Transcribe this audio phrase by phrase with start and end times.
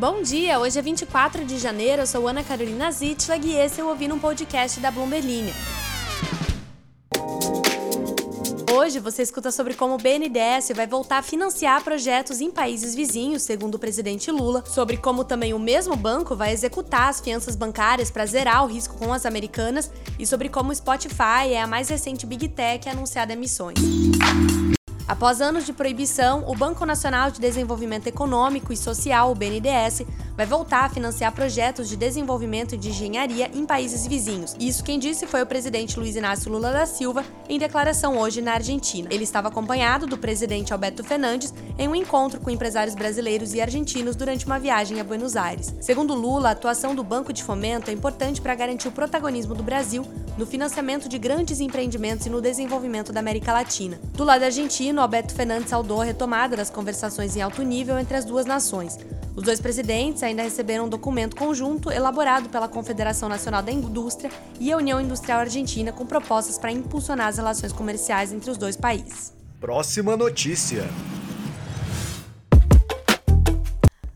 [0.00, 3.84] Bom dia, hoje é 24 de janeiro, eu sou Ana Carolina Zitlag e esse é
[3.84, 5.52] o Ouvindo um Podcast da Bloomberg Linha.
[8.74, 13.42] Hoje você escuta sobre como o BNDES vai voltar a financiar projetos em países vizinhos,
[13.42, 18.10] segundo o presidente Lula, sobre como também o mesmo banco vai executar as fianças bancárias
[18.10, 21.90] para zerar o risco com as americanas e sobre como o Spotify é a mais
[21.90, 23.76] recente Big Tech anunciada emissões.
[25.10, 30.02] Após anos de proibição, o Banco Nacional de Desenvolvimento Econômico e Social, o BNDES,
[30.36, 34.54] vai voltar a financiar projetos de desenvolvimento e de engenharia em países vizinhos.
[34.60, 38.52] Isso quem disse foi o presidente Luiz Inácio Lula da Silva em declaração hoje na
[38.52, 39.08] Argentina.
[39.10, 44.14] Ele estava acompanhado do presidente Alberto Fernandes em um encontro com empresários brasileiros e argentinos
[44.14, 45.74] durante uma viagem a Buenos Aires.
[45.80, 49.62] Segundo Lula, a atuação do Banco de Fomento é importante para garantir o protagonismo do
[49.64, 50.06] Brasil
[50.40, 54.00] no financiamento de grandes empreendimentos e no desenvolvimento da América Latina.
[54.14, 58.24] Do lado argentino, Alberto Fernandes saudou a retomada das conversações em alto nível entre as
[58.24, 58.98] duas nações.
[59.36, 64.72] Os dois presidentes ainda receberam um documento conjunto elaborado pela Confederação Nacional da Indústria e
[64.72, 69.34] a União Industrial Argentina com propostas para impulsionar as relações comerciais entre os dois países.
[69.60, 70.88] Próxima notícia.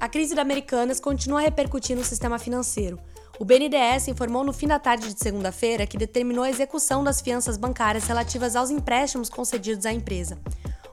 [0.00, 2.98] A crise da Americanas continua repercutindo no sistema financeiro.
[3.40, 7.56] O BNDES informou no fim da tarde de segunda-feira que determinou a execução das fianças
[7.56, 10.36] bancárias relativas aos empréstimos concedidos à empresa.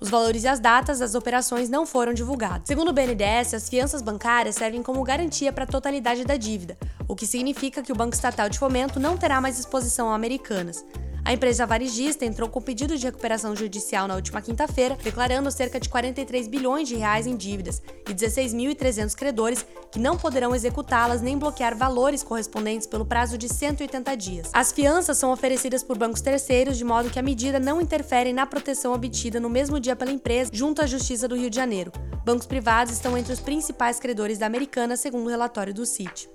[0.00, 2.66] Os valores e as datas das operações não foram divulgados.
[2.66, 6.76] Segundo o BNDES, as fianças bancárias servem como garantia para a totalidade da dívida,
[7.06, 10.84] o que significa que o Banco Estatal de Fomento não terá mais exposição a americanas.
[11.24, 15.88] A empresa varejista entrou com pedido de recuperação judicial na última quinta-feira, declarando cerca de
[15.88, 21.76] 43 bilhões de reais em dívidas e 16.300 credores que não poderão executá-las nem bloquear
[21.76, 24.50] valores correspondentes pelo prazo de 180 dias.
[24.52, 28.44] As fianças são oferecidas por bancos terceiros de modo que a medida não interfere na
[28.44, 31.92] proteção obtida no mesmo dia pela empresa junto à Justiça do Rio de Janeiro.
[32.24, 36.28] Bancos privados estão entre os principais credores da Americana, segundo o relatório do CIT.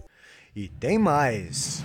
[0.56, 1.84] E tem mais.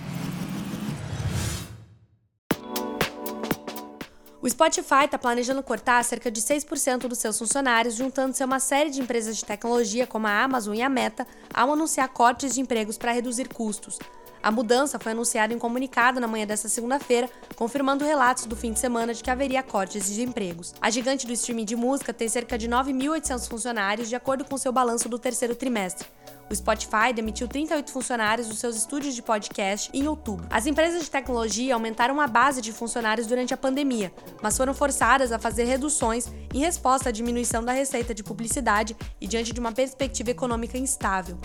[4.43, 8.89] O Spotify está planejando cortar cerca de 6% dos seus funcionários, juntando-se a uma série
[8.89, 12.97] de empresas de tecnologia como a Amazon e a Meta ao anunciar cortes de empregos
[12.97, 13.97] para reduzir custos.
[14.43, 18.79] A mudança foi anunciada em comunicado na manhã desta segunda-feira, confirmando relatos do fim de
[18.79, 20.73] semana de que haveria cortes de empregos.
[20.81, 24.73] A gigante do streaming de música tem cerca de 9.800 funcionários, de acordo com seu
[24.73, 26.05] balanço do terceiro trimestre.
[26.49, 30.45] O Spotify demitiu 38 funcionários dos seus estúdios de podcast em outubro.
[30.49, 35.31] As empresas de tecnologia aumentaram a base de funcionários durante a pandemia, mas foram forçadas
[35.31, 39.71] a fazer reduções em resposta à diminuição da receita de publicidade e diante de uma
[39.71, 41.37] perspectiva econômica instável.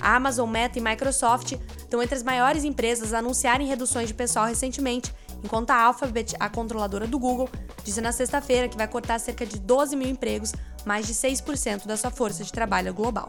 [0.00, 4.46] A Amazon, Meta e Microsoft estão entre as maiores empresas a anunciarem reduções de pessoal
[4.46, 5.14] recentemente,
[5.44, 7.48] enquanto a Alphabet, a controladora do Google,
[7.84, 10.52] disse na sexta-feira que vai cortar cerca de 12 mil empregos,
[10.84, 13.28] mais de 6% da sua força de trabalho global.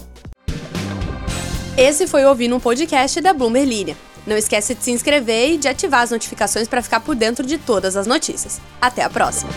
[1.78, 3.98] Esse foi o Ouvindo um Podcast da Bloomberg Linha.
[4.26, 7.60] Não esquece de se inscrever e de ativar as notificações para ficar por dentro de
[7.60, 8.60] todas as notícias.
[8.82, 9.52] Até a próxima!